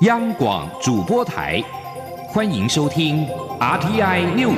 [0.00, 1.62] 央广主播台，
[2.28, 3.26] 欢迎收听
[3.58, 4.56] RTI News。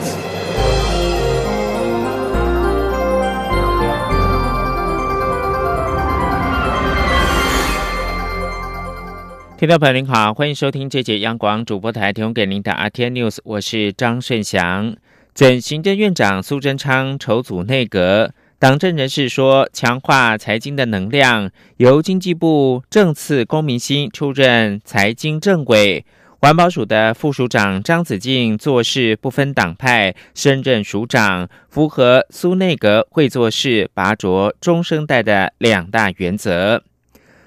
[9.58, 14.94] 听众朋友您好，欢迎收听这节央广主播台提供给您的 RTI News，我是张顺祥。
[15.34, 18.30] 准行政院长苏贞昌筹组内阁。
[18.62, 26.04] 党政人士说，强化财经的能量，由经济部政次龚明鑫出任财经政委，
[26.38, 36.84] 环保署的副署长张子敬做事不分党派，升任署长，符合苏内阁会做事、拔擢中生代的两大原则。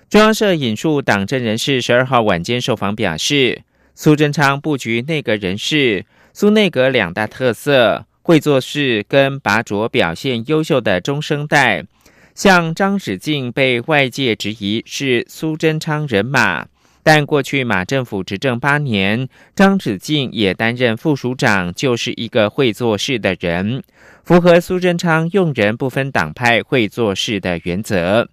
[0.09, 3.61] 中央社引述党政人士十二号晚间受访表示，
[3.93, 8.05] 苏贞昌布局内阁人士，苏内阁两大特色。
[8.25, 11.85] 会做事跟拔擢表现优秀的中生代，
[12.33, 16.65] 像张子静被外界质疑是苏贞昌人马，
[17.03, 23.83] 但过去马政府执政八年，张子静也担任副署长，就是一个会做事的人，
[24.23, 28.27] 符合苏贞昌用人不分党派会做事的原则。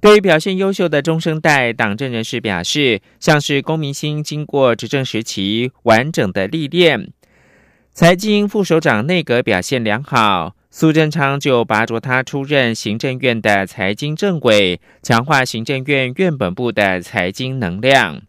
[0.00, 7.12] 对于表现优秀的中生代党政人士表示，像是龚明鑫经过执政时期完整的历练。
[7.98, 18.22] 财经副首长内阁表现良好，苏贞昌就拔擢他出任行政院的财经政委，强化行政院院本部的财经能量。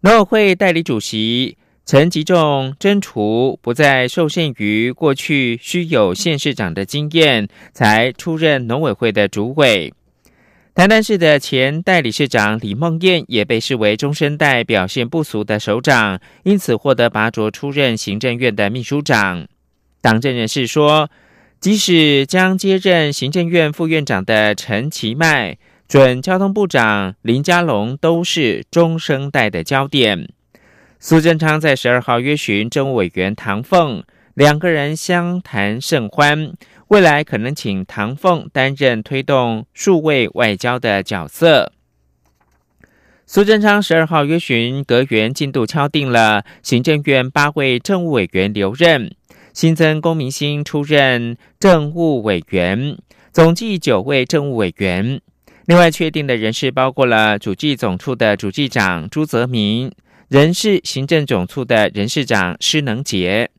[0.00, 9.94] 农委会代理主席陈吉仲征除不再受限于过去需有县市长的经验才出任农委会的主委。
[10.76, 19.46] 台南市的前代理市长李梦燕也被视为中生代表现不俗的首长，因此获得拔擢出任行政院的秘书长。
[20.02, 21.08] 党政人士说，
[21.60, 25.56] 即使将接任行政院副院长的陈其迈、
[25.88, 30.28] 准交通部长林佳龙都是中生代的焦点。
[31.00, 34.04] 苏贞昌在十二号约询政务委员唐凤，
[34.36, 36.52] 两个人相谈甚欢。
[36.88, 41.72] 未来可能请唐凤担任推动数位外交的角色。
[43.26, 49.10] 苏贞昌十二号约询阁员进度敲定了，行政院八位政务委员留任，
[49.54, 52.98] 新增公明鑫出任政务委员，
[53.32, 55.20] 总计九位政务委员。
[55.64, 59.90] 另外确定的人事包括了主计总处的主计长朱泽民，
[60.28, 63.50] 人事行政总处的人事长施能杰。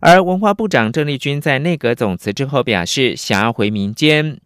[0.00, 4.38] 而文化部长郑丽君在内阁总辞之后表示，想要回民间。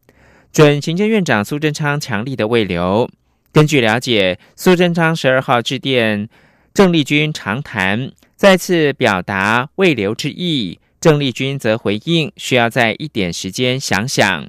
[0.53, 3.09] 准行政院长苏贞昌强力的未留。
[3.53, 6.29] 根据了解，苏贞昌十二号致电
[6.73, 10.79] 郑丽君长谈，再次表达未留之意。
[11.01, 14.49] 郑丽君则回应，需要在一点时间想想。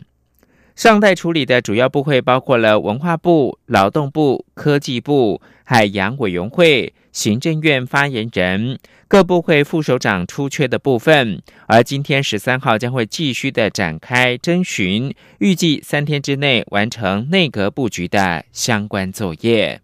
[0.75, 6.93] 上代处理的主要部会包括了文化部、劳动部、科技部、海洋委员会。
[7.11, 19.81] 行政院发言人、各部会副首长出缺的部分，而今天十三号将会继续的展开征询，预计三天之内完成内阁布局的相关作业。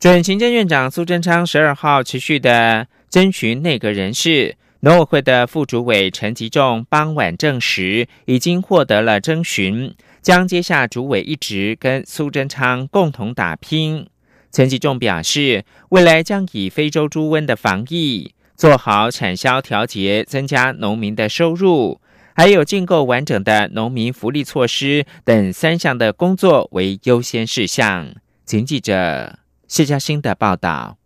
[0.00, 9.94] 准行政院长苏贞昌十二号持续的征询内阁人士，农委会的副主委陈吉仲傍晚证实，已经获得了征询。
[10.24, 14.08] 将接下主委一职，跟苏贞昌共同打拼。
[14.50, 22.00] 陈吉仲表示，未来将以非洲猪瘟的防疫、做好产销调节、增加农民的收入，
[22.34, 28.14] 还有建构完整的农民福利措施等三项的工作为优先事项。
[28.46, 30.96] 请记者谢嘉欣的报道。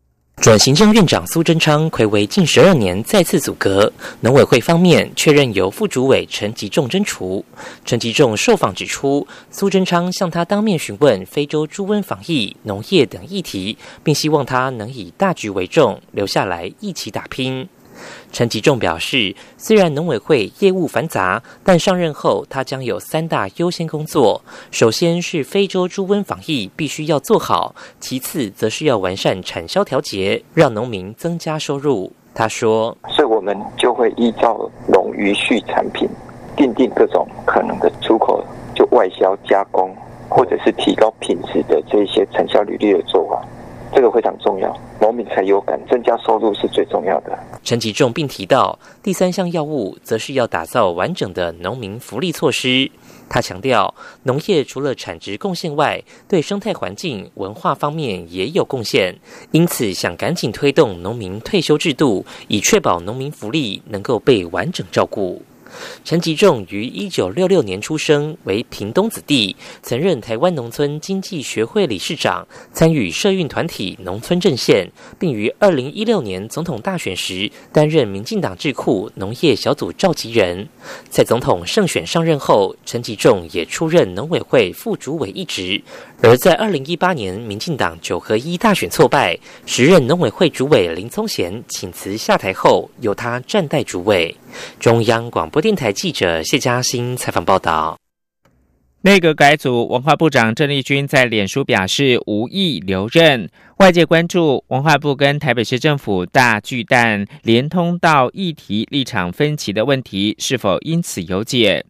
[0.41, 7.44] 转行政院长苏贞昌暌违近十二年再次阻隔，农委会方面确认由副主委陈吉仲征除。
[7.84, 17.69] 陈吉仲受访指出，苏贞昌向他当面询问非洲猪瘟防疫、农业等议题，并希望他能以大局为重，留下来一起打拼。
[18.32, 32.12] 陈吉仲表示，虽然农委会业务繁杂，但上任后他将有三大优先工作：首先是非洲猪瘟防疫必须要做好；其次则是要完善产销调节，让农民增加收入。
[32.34, 36.08] 他说：“所以我们就会依照农渔畜产品，
[36.56, 38.44] 定定各种可能的出口、
[38.76, 39.93] 就外销加工，
[40.28, 43.43] 或者是提高品质的这些产销履历的做法。”
[43.94, 47.37] 这个非常重要，农民才有感，增加收入是最重要的。
[47.64, 52.90] 陈吉仲并提到，第三项药物则是要打造完整的农民福利措施。
[53.29, 53.93] 他强调，
[54.23, 59.14] 农业除了产值贡献外，对生态环境、文化方面也有贡献，
[59.50, 65.43] 因此想赶紧推动农民退休制度，以确保农民福利能够被完整照顾。
[66.05, 80.69] 陈吉仲于一九六六年出生，为屏东子弟，曾任台湾农村经济学会理事长，参与社运团体农村阵线，并于二零一六年总统大选时担任民进党智库农业小组召集人。
[81.09, 85.82] 在总统胜选上任后，陈吉仲也出任农委会副主委一职。
[86.20, 94.35] 而在二零一八年民进党九合一大选挫败，时任农委会主委林宗贤请辞下台后，由他暂代主委。
[94.81, 97.97] 中央广播电台记者谢嘉欣采访报道。
[99.03, 103.49] 内阁改组，文化部长郑丽君在脸书表示无意留任。
[103.76, 111.87] 外界关注文化部跟台北市政府大巨蛋连通道议题立场分歧的问题是否因此有解？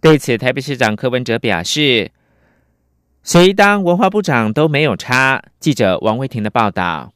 [0.00, 2.12] 对此，台北市长柯文哲表示。
[3.24, 5.42] 谁当文化部长都没有差。
[5.58, 7.13] 记者王维婷的报道。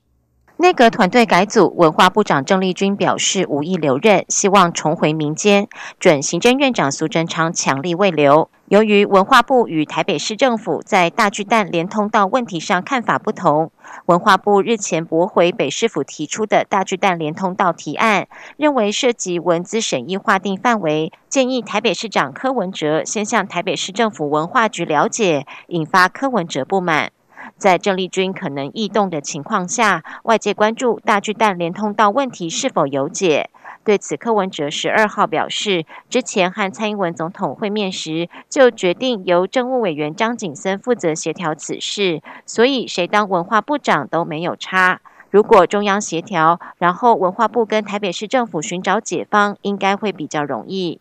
[0.60, 5.68] 内阁团队改组，文化部长郑丽君表示无意留任，希望重回民间。
[6.00, 8.50] 准行政院长苏贞昌强力未留。
[8.66, 13.70] 由于文化部与台北市政府在大巨蛋连通道问题上看法不同，
[14.06, 18.26] 文化部日前驳回北市府提出的大巨蛋连通道提案，
[18.56, 27.12] 认为涉及文资审议划定范围，建议台北市长柯文哲先向台北市政府文化局了解，引发柯文哲不满。
[27.56, 33.50] 在郑丽君可能异动的情况下，外界关注大巨蛋连通道问题是否有解。
[33.84, 45.00] 对此，柯文哲十二号表示，之前和蔡英文总统会面时，就决定由政务委员张景森负责协调此事，所以谁当文化部长都没有差。
[45.30, 51.00] 如果中央协调，然后文化部跟台北市政府寻找解方，应该会比较容易。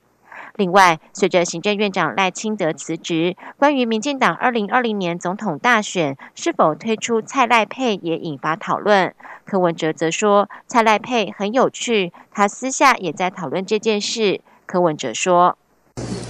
[0.56, 9.14] 另外，随着行政院长赖清德辞职，关于民进党二零二零年总统大选是否推出蔡赖配也引发讨论。
[9.46, 14.42] 柯文哲则说，蔡赖配很有趣，他私下也在讨论这件事。
[14.66, 15.58] 柯文哲说：“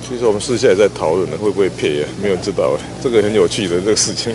[0.04, 2.10] 其实我们私下也在讨论呢，会不会配啊？
[2.22, 4.32] 没有知道，这个很有趣的这个事情，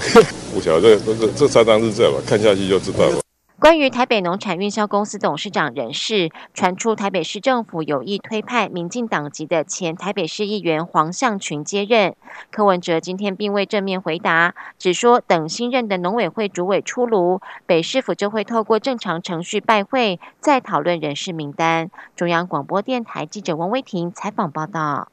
[0.52, 2.18] 不晓得这这这三张是这样吧？
[2.26, 3.20] 看下去就知道了。”
[3.62, 12.16] 关于台北农产运销公司董事长人事传出，台北市政府有意推派民进党籍的前台北市议员黄向群接任。
[12.50, 21.88] 柯文哲今天并未正面回答，只说等新任的农委会主委出炉，北市府就会透过正常程序拜会，再讨论人事名单。
[22.16, 25.11] 中央广播电台记者王威婷采访报道。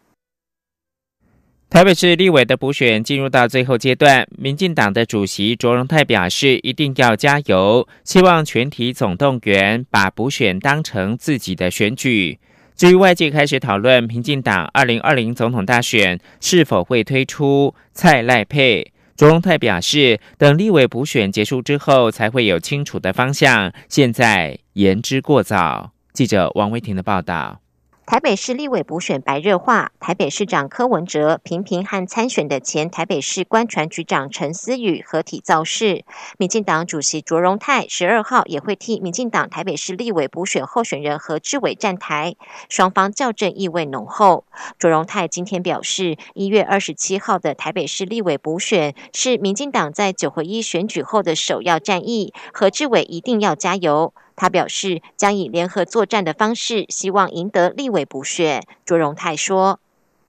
[1.70, 12.40] 台北市立委的补选进入到最后阶段，民进党的主席卓荣泰表示一定要加油，希望全体总动员，把补选当成自己的选举。
[12.76, 25.92] 至于外界开始讨论民进党二零二零总统大选是否会推出蔡赖配，卓荣泰表示，等立委补选结束之后才会有清楚的方向，现在言之过早。
[26.14, 27.62] 记者王威婷的报道。
[28.10, 36.04] 台北市立委补选白热化，台北市长柯文哲频频和参选的前台北市官船局长陈思宇合体造势。
[36.40, 42.36] 民进党主席卓荣泰十二号也会替民进党台北市立委补选候选人何志伟站台，
[42.68, 44.44] 双方较正意味浓厚。
[44.80, 54.16] 卓荣泰今天表示，一月二十七号的台北市立委补选是民进党在九合一选举后的首要战役，何志伟一定要加油。
[54.40, 58.64] 他表示将以联合作战的方式，希望赢得立委补选。
[58.86, 59.80] 卓荣泰说：“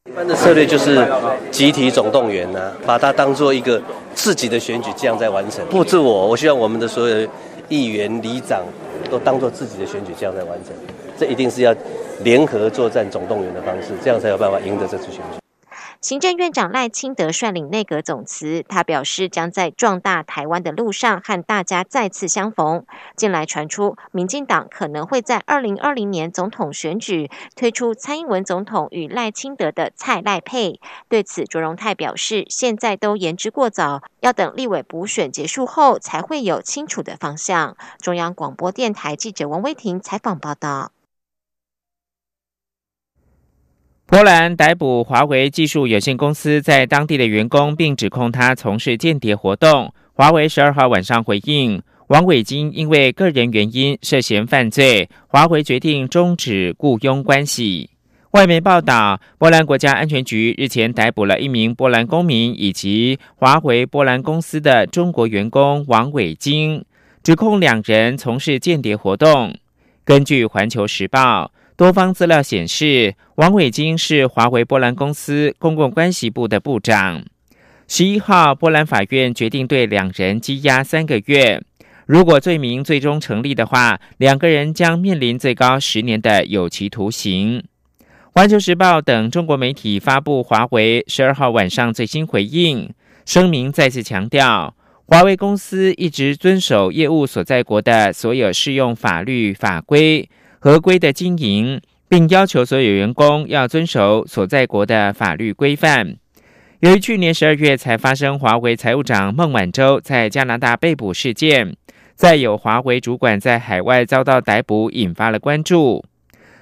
[0.04, 1.08] 一般的策略就是
[1.52, 3.80] 集体总动员呐，把它当做一个
[4.12, 5.64] 自己的选举这样在完成。
[5.66, 7.28] 不止我，我希望我们的所有
[7.68, 8.64] 议员、里长
[9.08, 10.74] 都当做自己的选举这样在完成。
[11.16, 11.72] 这一定是要
[12.24, 15.38] 联合作战、总动员的方式，这样才有办法赢得这次选举。”
[16.00, 22.86] 行政院长赖清德率领内阁总辞，他表示将在壮大台湾的路上和大家再次相逢。
[23.16, 30.80] 近来传出，民进党可能会在二零二零年总统选举推出蔡英文总统与赖清德的蔡赖配。
[31.10, 37.76] 对此，卓荣泰表示，现在都言之过早，要等立委补选结束后才会有清楚的方向。
[38.00, 40.92] 中央广播电台记者王威婷采访报道。
[44.10, 49.94] 波兰逮捕华为技术有限公司在当地的员工，并指控他从事间谍活动。
[50.14, 57.90] 华为十二号晚上回应，王伟金因为个人原因涉嫌犯罪，华为决定终止雇佣关系。
[58.32, 66.84] 外媒报道，波兰国家安全局日前逮捕了一名波兰公民以及华为波兰公司的中国员工王伟金，
[67.22, 69.54] 指控两人从事间谍活动。
[70.04, 71.52] 根据《环球时报》。
[71.80, 77.24] 多方资料显示，王伟金是华为波兰公司公共关系部的部长。
[77.88, 81.62] 十一号，波兰法院决定对两人羁押三个月。
[82.04, 87.64] 如果罪名最终成立的话，两个人将面临最高十年的有期徒刑。
[88.32, 92.92] 环球时报等中国媒体发布华为十二号晚上最新回应
[93.24, 100.28] 声明，再次强调，华为公司一直遵守业务所在国的所有适用法律法规，
[100.62, 106.16] 合规的经营，并要求所有员工要遵守所在国的法律规范。
[106.80, 111.74] 由于去年十二月才发生华为财务长孟晚舟在加拿大被捕事件，
[112.14, 116.04] 再有华为主管在海外遭到逮捕，引发了关注。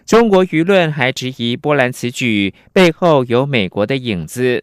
[0.07, 4.63] 中国舆论还质疑波兰此举背后有美国的影子。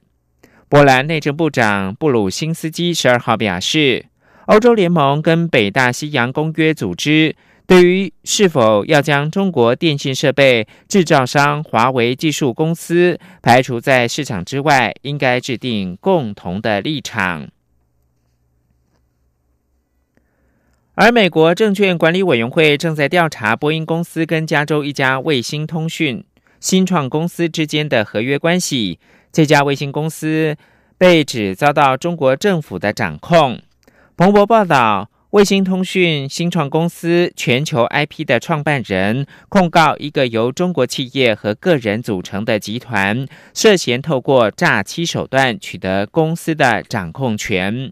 [0.69, 4.05] 波兰内政部长布鲁辛斯基十二号表示，
[4.45, 7.35] 欧洲联盟跟北大西洋公约组织
[7.67, 17.47] 对于是否要将中国电信设备制造商华为技术公司排除在市场之外，应该制定共同的立场。
[20.93, 26.23] 而美国证券管理委员会正在调查波音公司跟加州一家卫星通讯
[26.59, 28.99] 新创公司之间的合约关系。
[29.31, 30.55] 这家卫星公司
[30.97, 33.59] 被指遭到中国政府的掌控。
[34.15, 47.91] 彭博报道，卫星通讯新创公司全球 IP 的创办人控告一个由中国企业和个人组成的集团，涉嫌透过诈欺手段取得公司的掌控权。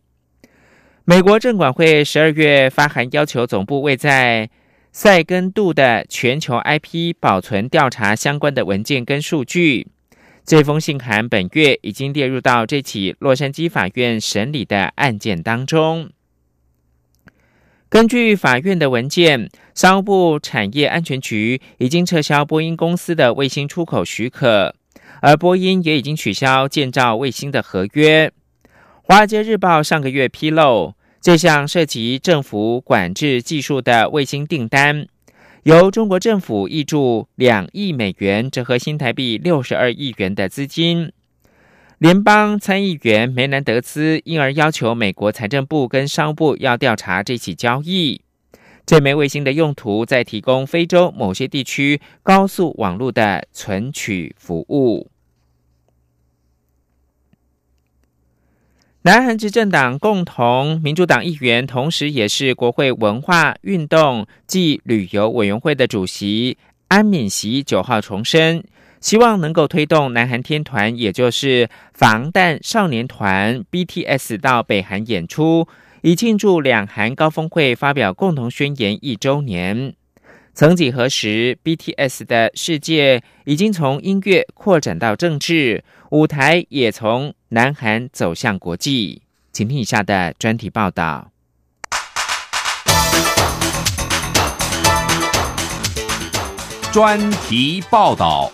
[1.03, 4.49] 美国证管会十二月发函要求总部为在
[4.93, 9.87] 塞根杜的全球 IP 保存调查相关的文件跟数据。
[10.45, 16.09] 这封信函本月已经列入到这起洛杉矶法院审理的案件当中。
[17.93, 24.73] 根据法院的文件，商务部产业安全局已经撤销波音公司的卫星出口许可，
[25.21, 28.29] 而波音也已经取消建造卫星的合约。
[29.03, 35.05] 《华尔街日报》上个月披露，这项涉及政府管制技术的卫星订单，
[35.61, 41.11] 由中国政府挹注两亿美元（折合新台币六十二亿元）的资金。
[42.03, 48.19] 联邦参议员梅南德兹因而要求美国财政部跟商务部要调查这起交易。
[48.85, 55.09] 这枚卫星的用途在提供非洲某些地区高速网络的存取服务。
[59.03, 66.57] 南韩执政党共同民主党议员，同时也是国会文化运动暨旅游委员会的主席
[66.89, 68.61] 安敏熙九号重申，
[69.03, 75.67] 希望能够推动南韩天团，也就是防弹少年团 BTS 到北韩演出，
[76.03, 79.93] 以庆祝两韩高峰会发表共同宣言一周年。
[80.53, 89.23] 曾几何时，BTS 的世界已经从音乐扩展到政治舞台，也从南韩走向国际。
[89.51, 91.29] 请听以下的专题报道。
[96.93, 98.49] 专题报道。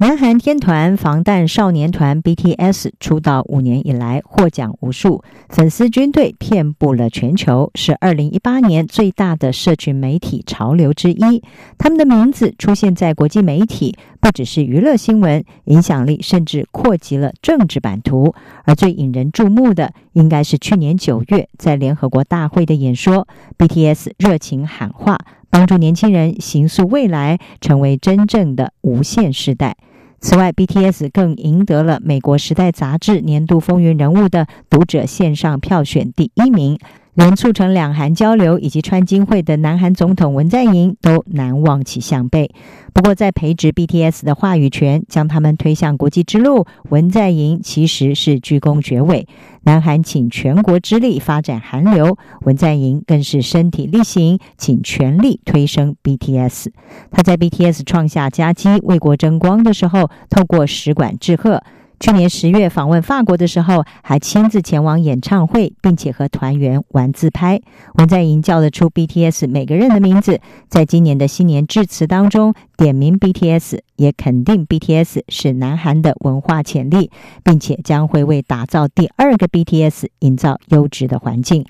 [0.00, 11.42] 南韩天团防弹少年团 BTS 出道五年以来获奖无数，粉丝军队遍布了全球，是二零一八年最大的社群媒体潮流之一。
[11.78, 18.32] 他们的名字出现在国际媒体，不只是娱乐新闻，影响力甚至扩及了政治版图。
[18.62, 23.26] 而最引人注目的，应该是去年九月在联合国大会的演说
[23.58, 25.18] ，BTS 热情喊话，
[25.50, 29.76] 帮助年轻人形塑未来，成为真正的无限时代。
[30.20, 36.78] 此外，BTS 更赢得了美国《时代》杂志年度风云人物的读者线上票选第一名。
[37.18, 42.48] 连促成两韩交流以及川金会的南韩总统文在寅都难望其项背。
[42.94, 49.26] 不过，在培植 BTS 的话语权，将他们推向国际之路，文在寅其实是居功厥伟。
[49.64, 56.68] 南韩请全国之力发展韩流，文在寅更是身体力行，请全力推升 BTS。
[57.10, 61.64] 他在 BTS 创下佳绩、为国争光的时候，透过使馆致贺。
[62.00, 67.60] 去年十月访问法国的时候，还亲自前往演唱会，并且和团员玩自拍。
[67.94, 77.10] 文在寅叫得出 BTS 每个人的名字，在今年的新年致辞当中点名 BTS，也肯定 BTS 是南韩的文化潜力，
[77.42, 81.64] 并且将会为打造第二个 BTS 营造优质的环境。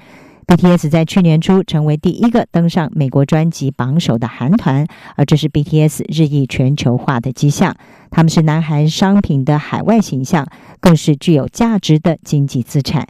[0.46, 7.76] BTS 在去年初成为第一个登上美国专辑榜首的韩团，而这是 BTS 日益全球化的迹象。
[8.10, 10.46] 他们是南韩商品的海外形象，
[10.80, 13.06] 更是具有价值的经济资产。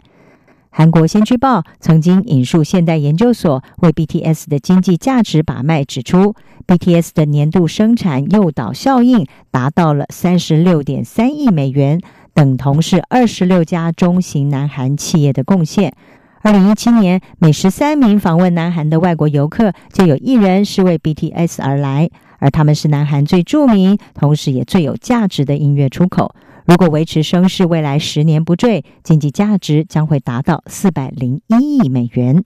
[0.71, 6.35] 韩国《先驱报》曾经引述现代研究所为 BTS 的经济价值把脉，指出
[6.67, 11.99] BTS 的年度生产诱导效应达到了三十六点三亿美元，
[12.35, 15.93] 等同是二十六家中型南韩企业的贡献。
[16.41, 26.33] 二零一七年，每十三名访问南韩的外国游客，就有一人是为 BTS 而来，而他们是南韩最著名，同时也最有价值的音乐出口。
[26.65, 32.43] 如果维持声势，未来十年不坠，经济价值将会达到四百零一亿美元。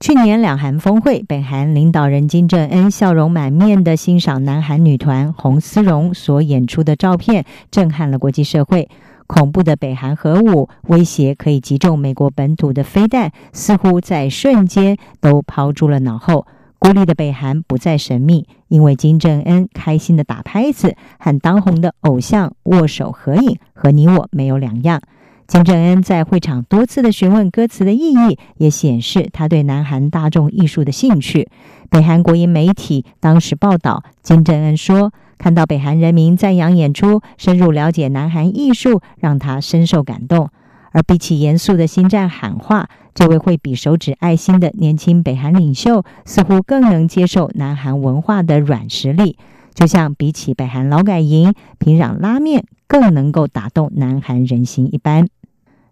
[0.00, 8.88] 去年两韩峰会，北韩领导人金正恩笑容满面的欣赏南韩女团红丝绒所演出的照片，震撼了国际社会。
[9.26, 16.46] 恐怖的北韩核武威胁可以击中美国本土的飞弹，似乎在瞬间都抛诸了脑后。
[16.78, 25.00] 孤立的北韩不再神秘，因为金正恩开心的打拍子，和当红的偶像握手合影，和你我没有两样。
[25.46, 31.48] 金正恩在会场多次的询问歌词的意义，也显示他对南韩大众艺术的兴趣。
[31.88, 40.50] 北韩国营媒体当时报道，金正恩说：“看到北韩人民赞扬演出，深入了解南韩艺术，让他深受感动。”
[40.92, 49.36] 而比起严肃的心战喊话，这位会比手指爱心的年轻北韩领袖，似乎更能接受南韩文化的软实力。
[49.74, 55.28] 就像比起北韩劳改营、平壤拉面，更能够打动南韩人心一般。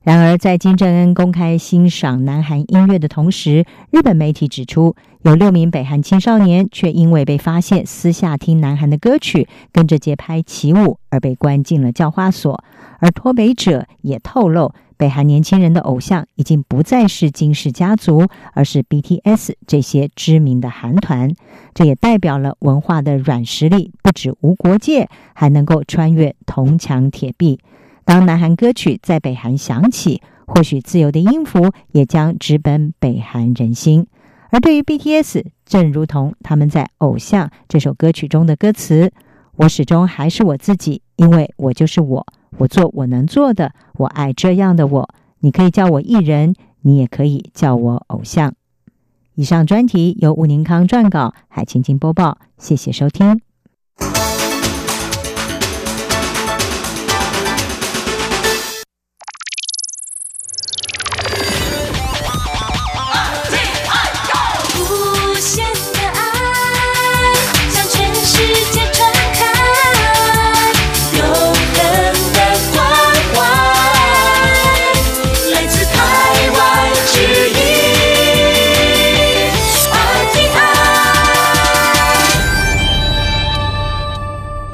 [0.03, 12.63] 然而，在金正恩公开欣赏南韩音乐的同时，日本媒体指出，有六名北韩青少年却因为被发现私下听南韩的歌曲，跟着节拍起舞，而被关进了教化所。
[12.99, 14.73] 而脱北者也透露。
[14.97, 21.35] 北韩年轻人的偶像已经不再是金氏家族，而是 BTS 这些知名的韩团。
[21.75, 27.59] 这也代表了文化的软实力不止无国界，还能够穿越铜墙铁壁。
[28.05, 34.07] 当南韩歌曲在北韩响起，或许自由的音符也将直奔北韩人心。
[34.51, 39.13] 而对于 BTS，正如同他们在《偶像》这首歌曲中的歌词
[39.57, 42.25] ：“我始终还是我自己，因为我就是我。”
[42.59, 45.15] 我做我能做的，我爱这样的我。
[45.41, 48.55] 你可以叫我艺人，你也可以叫我偶像。
[49.35, 52.39] 以上专题由吴宁康撰稿，海清清播报。
[52.59, 53.46] 谢谢收听。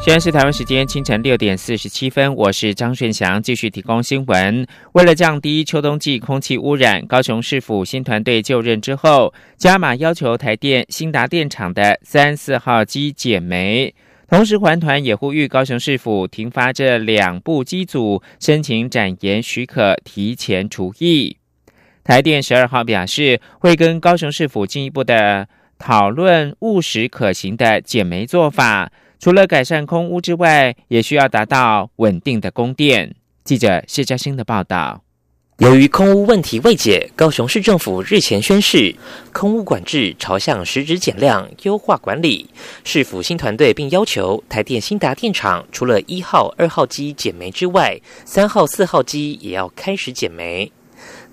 [0.05, 4.67] 现在是台湾时间清晨六点四十七分，我是张顺祥，继续提供新闻。
[4.95, 13.95] 为了降低秋冬季空气污染，高雄市府新团队就任之后，加码要求台电新达电厂的三四号机减煤，
[14.29, 21.37] 同时环团也呼吁高雄市府停发这两部机组，申请展延许可，提前除役。
[22.03, 25.47] 台电十二号表示，会跟高雄市府进一步的
[25.79, 28.91] 讨论务实可行的减煤做法。
[29.23, 33.15] 除了改善空污之外，也需要达到稳定的供电。
[33.45, 35.01] 记者谢嘉欣的报道：
[35.59, 38.93] 由于空污问题未解，高雄市政府日前宣示，
[39.33, 42.51] 空污管制朝向实质减量、优化管理。
[42.83, 50.73] 市府新团队并要求台电新达电厂，除了一号、二号机减煤之外，三号、四号机也要开始减煤。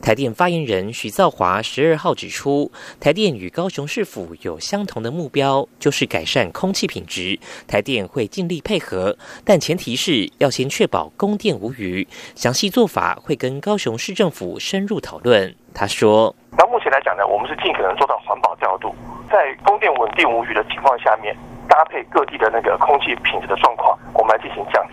[0.02, 7.38] 台电发言人许造华十二号指出，台电与高雄市府有相同的目标，就是改善空气品质。
[7.68, 12.08] 台电会尽力配合，但前提是要先确保供电无虞。
[12.34, 15.54] 详细做法会跟高雄市政府深入讨论。
[15.74, 18.96] 他说：“到目前来讲呢，我们是尽可能做到环保调度，
[19.30, 21.36] 在供电稳定无虞的情况下面，
[21.68, 24.84] 搭配各地的那个空气品质的状况，我们来进行降。”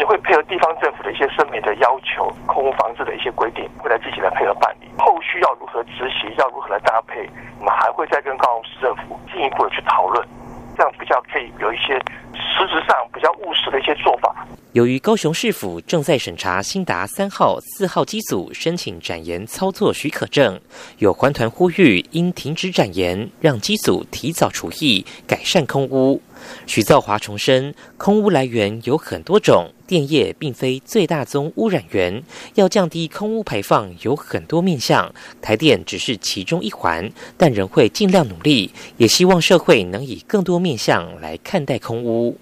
[0.00, 4.88] 也会配合地方政府的一些声明的要求，空屋防治的一些规定，会来自己来配合办理。
[4.98, 10.26] 后续要如何执行，要如何来搭配，我们还会再跟高雄市政府进一步的去讨论，
[10.74, 12.00] 这样比较可以有一些
[12.32, 14.34] 实质上比较务实的一些做法。
[14.72, 20.58] 由于高雄市府正在审查新达三号、四号机组申请展延操作许可证，
[20.98, 26.22] 有环团呼吁应停止展延，让机组提早除役，改善空污。
[26.66, 32.22] 许兆华重申，空污来源有很多种，电业并非最大宗污染源，
[32.54, 42.38] 要降低空污排放有很多面向，台电只是其中一环，但仍会尽量努力，也希望社会能以更多面向来看待空污。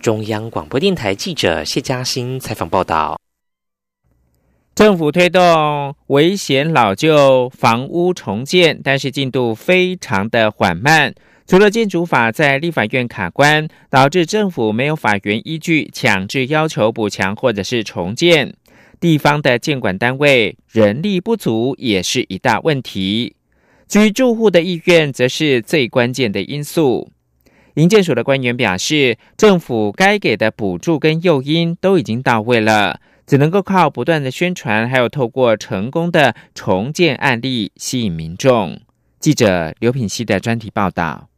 [0.00, 3.18] 中央广播电台记者谢嘉欣采访报道：
[4.74, 11.14] 政府推动危险老旧房屋重建，但是进度非常的缓慢。
[11.46, 18.54] 除了建筑法在立法院卡关，导致政府没有法源依据强制要求补强或者是重建。
[19.00, 23.34] 地方的监管单位人力不足也是一大问题。
[23.88, 27.10] 至于住户的意愿，则是最关键的因素。
[27.74, 38.80] 营建署的官员表示，政府该给的补助跟诱因都已经到位了，只能够靠不断的宣传，还有透过成功的重建案例吸引民众。
[39.18, 41.31] 记者刘品希的专题报道。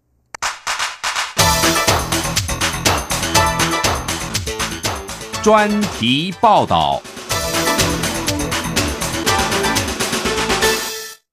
[5.44, 7.02] 专题报道。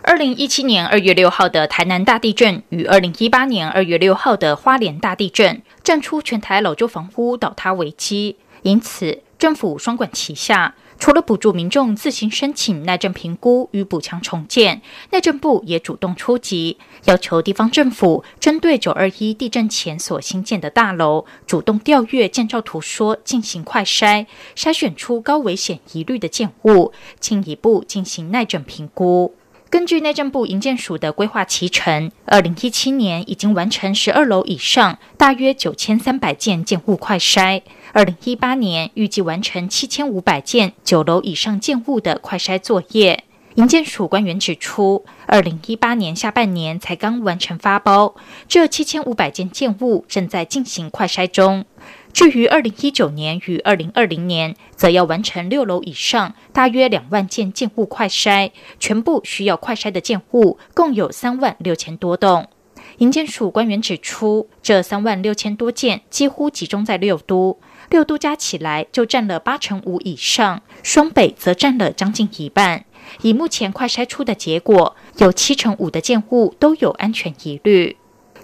[0.03, 10.75] 二零一七年二月六号的台南大地震与二零一八年二月六号的花莲大地震，震出全台老旧房屋倒塌危机，因此政府双管齐下。
[11.01, 29.33] 除了补助民众自行申请耐震评估与补强重建，内政部也主动出击，要求地方政府针对九二一地震前所新建的大楼，主动调阅建造图说进行快筛，筛选出高危险疑虑的建物，进一步进行耐震评估。
[29.71, 37.61] 根据内政部营建署的规划期程，二零一七年已经完成十二楼以上大约九千三百件建物快筛，
[37.93, 43.25] 二零一八年预计完成七千五百件九楼以上建物的快筛作业。
[43.55, 48.15] 营建署官员指出，二零一八年下半年才刚完成发包，
[48.47, 51.65] 这七千五百件建物正在进行快筛中。
[52.13, 62.47] 至于二零一九年与二零二零年，则要完成六楼以上大约两万件建物快筛，全部需要快筛的建物共有三万六千多栋。
[62.97, 67.59] 营建署官员指出，这三万六千多件几乎集中在六都，
[67.91, 72.85] 六都加起来就占了八成五以上，双北则占了将近一半。
[73.21, 77.97] 以目前快筛出的结果，有七成五的建户都有安全疑虑。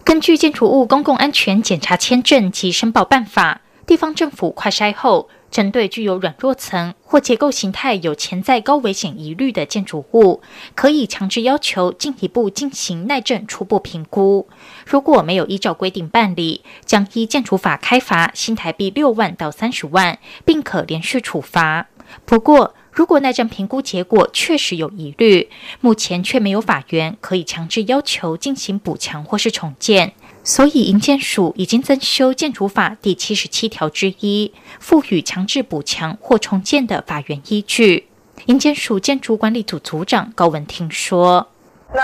[0.03, 10.41] 根据建筑物公共安全检查签证及申报办法，地方政府快筛后，针对具有软弱层或结构形态有潜在高危险疑虑的建筑物，
[10.75, 14.49] 可以强制要求进一步进行耐震初步评估。
[14.85, 21.87] 如果没有依照规定办理，将依建筑法开罚新台币六万到三十万，并可连续处罚。
[22.25, 30.13] 不过，如果耐震评估结果确实有疑虑，目前却没有法源可以强制要求进行补强或是重建，
[30.47, 38.07] 所以营建署已经增修建筑法第七十七条之一，赋予强制补强或重建的法源依据。
[38.45, 41.45] 营建署建筑管理组组长高文婷说。
[41.93, 42.01] 那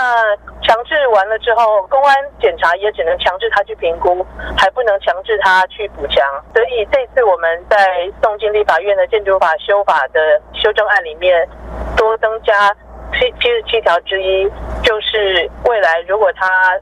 [0.60, 6.22] 强制完了之后，公安检查也只能强制他去评估，还不能强制他去补强。
[6.52, 7.76] 所以这次我们在
[8.22, 10.20] 送进立法院的建筑法修法的
[10.52, 11.48] 修正案里面，
[11.96, 12.70] 多增加
[13.14, 14.44] 七七十七条之一，
[14.82, 16.78] 就是未来如果他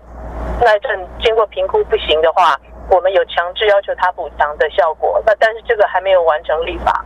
[0.60, 2.58] 耐震经过评估不行的话，
[2.90, 5.22] 我们有强制要求他补强的效果。
[5.26, 7.04] 那但是这个还没有完成立法。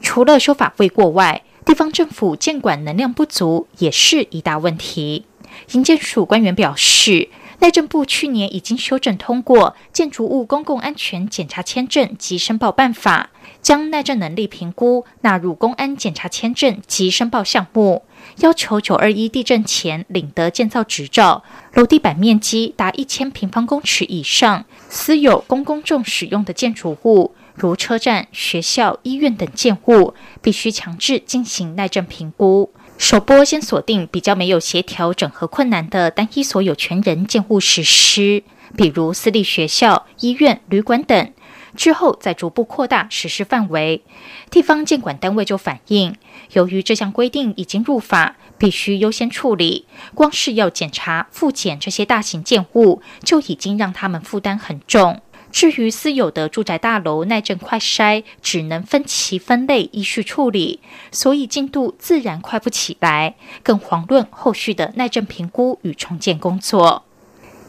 [0.00, 5.26] 除了修法未过外，地方政府监管能量不足也是一大问题。
[5.72, 7.28] 营建署官员表示，
[7.60, 18.04] 内政部去年已经修正通过《建筑物公共安全检查签证及申报办法》，将耐震能力评估纳入公安检查签证及申报项目，
[18.38, 21.42] 要求九二一地震前领得建造执照、
[21.74, 32.72] 楼地板面积达一千平方公尺以上、私有公公众使用的建筑物，如车站、学校、医院等建物，必须强制进行耐震评估。
[32.98, 38.42] 首波先锁定比较没有协调整合困难的单一所有权人建物实施，
[38.76, 41.32] 比如私立学校、医院、旅馆等。
[41.76, 44.02] 之后再逐步扩大实施范围。
[44.50, 46.16] 地方监管单位就反映，
[46.52, 49.86] 由于这项规定已经入法，必须优先处理。
[50.14, 55.20] 光是要检查复检这些大型建物，就已经让他们负担很重。
[55.50, 60.80] 至于私有的住宅大楼耐震快筛，只能分期分类依序处理，
[61.10, 67.04] 所以进度自然快不起来，更遑论后续的耐震评估与重建工作。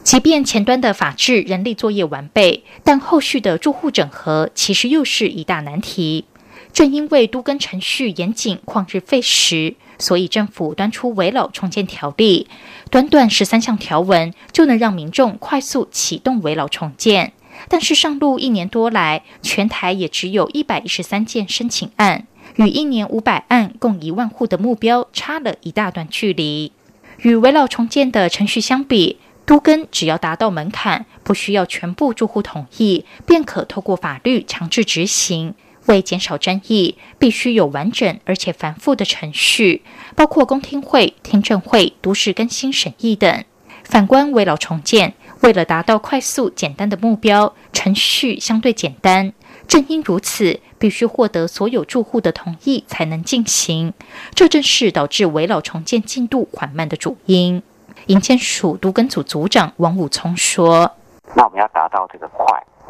[0.04, 6.26] 即便前端的法制人力作业完备，但后续的住户整合其实又是一大难题。
[6.72, 12.48] 正因为都更程序严谨、旷日费时，所以政府端出围老重建条例，
[12.92, 17.34] 短短十三项条文就能让民众快速启动围老重建。
[17.70, 26.74] 但是上路一年多来，全台也只有一百一十三件申请案，与一年五百案、共一万户的目标差了一大段距离。
[27.20, 35.54] 与围绕重建的程序相比，都更只要达到门槛，不需要全部住户同意，便可透过法律强制执行。
[35.86, 39.82] 为减少争议，必须有完整而且繁复的程序，
[40.16, 43.44] 包括公听会、听证会、都市更新审议等。
[43.84, 45.16] 反观围绕重建。
[45.42, 49.32] 为了达到快速简单的目标，程序相对简单。
[49.68, 53.94] 正因如此，必须获得所有住户的同意才能进行，
[54.34, 57.62] 这正是导致围老重建进度缓慢的主因。
[58.08, 60.92] 营建署都根组组长王武聪说
[61.36, 62.46] ：“那我们要达到这个快，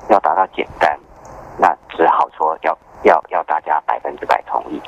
[0.09, 0.97] 要达到简单，
[1.59, 4.81] 那只好说要要要大家百分之百同意。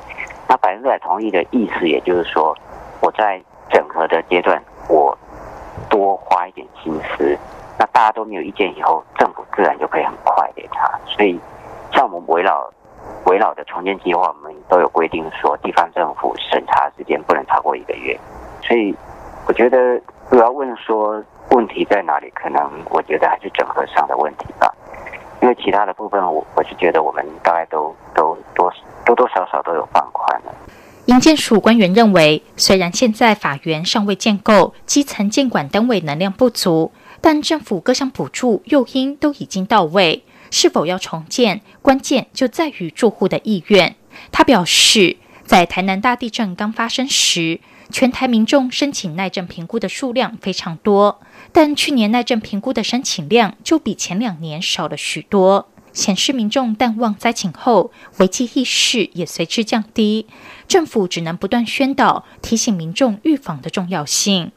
[0.48, 2.56] 那百分之百同意的意思，也就是说，
[3.00, 5.16] 我在整合的阶段，我
[5.92, 7.38] 多花一点心思，
[7.78, 10.90] 那大家都没有意见以后，政府自然就可以很快给他。
[11.06, 11.38] 所以，
[11.92, 12.68] 像我们围绕
[13.26, 18.18] 围绕的重建计划，我们都有规定说，地方政府审查时间不能超过一个月。
[18.62, 18.96] 所以，
[19.46, 20.00] 我觉得。”
[20.30, 22.30] 主要问说问题在哪里？
[22.30, 24.74] 可能我觉得还是整合上的问题吧。
[25.42, 28.72] 因为其他的部分，我我是觉得我们大概都都多
[29.04, 30.54] 多多少少都有放宽了。
[31.06, 40.22] 营建署官员认为，虽然现在法源尚未建构，基层监管单位能量不足，但政府各项补助诱因都已经到位。
[40.50, 43.96] 是否要重建，关键就在于住户的意愿。
[44.30, 47.60] 他表示，在台南大地震刚发生时。
[47.90, 51.20] 全台民众申请耐震评估的数量非常多，
[51.52, 60.26] 但去年耐震评估的申请量就比前两年少了许多，显示民众淡忘灾情后，危机意识也随之降低。
[60.66, 64.52] 政府只能不断宣导，提醒民众预防的重要性。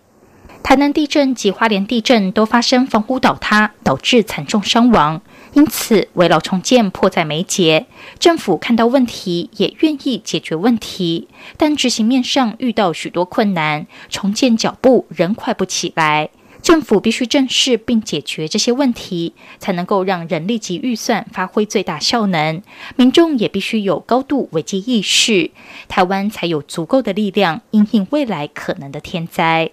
[0.63, 5.21] 台南地震及花莲地震都发生房屋倒塌，导致惨重伤亡。
[5.53, 7.85] 因此，围绕重建迫在眉睫，
[8.17, 16.29] 政府看到问题也愿意解决问题，但执行面上遇到许多困难，重建脚步仍快不起来。
[16.65, 22.59] 政府必须正视并解决这些问题，才能够让人力及预算发挥最大效能。
[22.95, 25.51] 民众也必须有高度危机意识，
[25.87, 29.69] 台湾才有足够的力量应应未来可能的天灾。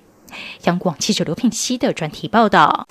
[0.65, 2.87] 央广记者刘品熙的专题报道。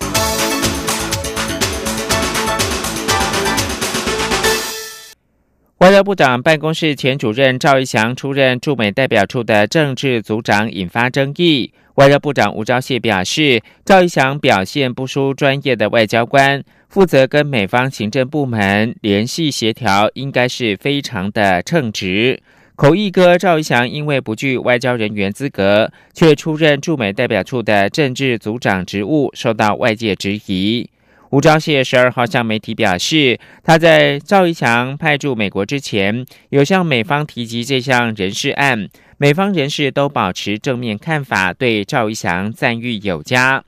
[5.78, 11.74] 外交部长办公室前主任赵一翔出任驻美代表处的政治组长，引发争议。
[11.96, 22.42] 外交部长吴钊燮表示，赵一翔表现不输专业的外交官，负责跟美方行政部门联系协调，应该是非常的称职。
[22.76, 30.90] 口译哥赵一翔因为不具外交人员资格，却出任驻美代表处的政治组长职务，受到外界质疑。
[31.30, 38.90] 吴钊燮十二号向媒体表示，他在赵一翔派驻美国之前，有向美方提及这项人事案，
[39.22, 43.64] 美方人士都保持正面看法，对赵一翔赞誉有加。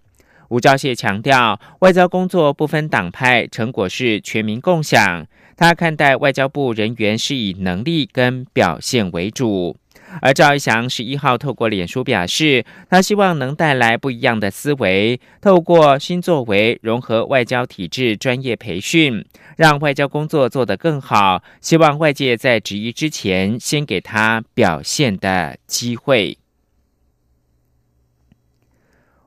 [0.49, 5.27] 吴钊燮强调，外交工作不分党派，成果是全民共享。
[5.55, 9.77] 他看待外交部人员是以能力跟表现为主。
[10.21, 19.25] 而赵一翔十一号透过脸书表示，他希望能带来不一样的思维，透过新作为融合外交体制专业培训，
[19.57, 21.43] 让外交工作做得更好。
[21.61, 26.37] 希望外界在质疑之前，先给他表现的机会。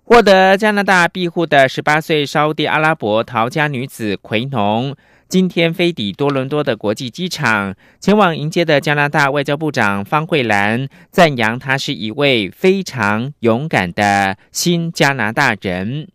[0.04, 4.96] 获得加拿大庇护的十八岁沙地阿拉伯逃家女子奎农。
[5.28, 16.06] 今天飞抵多伦多的国际机场，前往迎接的加拿大外交部长方慧兰赞扬他是一位非常勇敢的新加拿大人。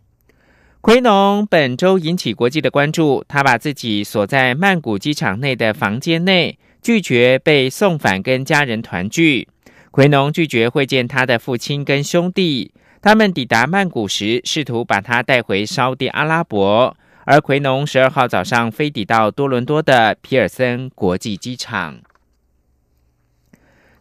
[0.80, 9.50] 奎农本周引起国际的关注，他把自己锁在曼谷机场内的房间内，拒绝被送返跟家人团聚。
[9.92, 12.72] 奎农拒绝会见他的父亲跟兄弟，
[13.02, 16.96] 他们抵达曼谷时，试图把他带回沙地阿拉伯。
[17.32, 22.02] 而奎农十二号早上飞抵到多伦多的皮尔森国际机场。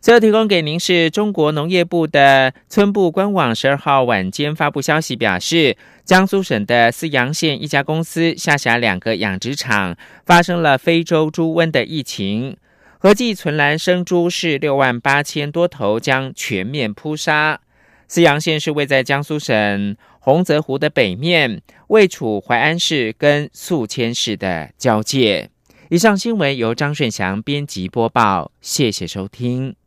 [0.01, 12.57] 最后提供给您是中国农业部的村部官网十二号晚间发布消息，表示江苏省的泗阳县一家公司下辖两个养殖场发生了非洲猪瘟的疫情，
[12.99, 17.61] 合计存栏生猪是六万八千多头，将全面扑杀。
[18.09, 19.97] 泗阳县是位在江苏省。
[20.23, 25.51] 洪泽湖的北面，位处淮安市跟宿迁市的交界。
[25.89, 29.80] 以上新闻由张顺祥编辑播报，谢谢收听。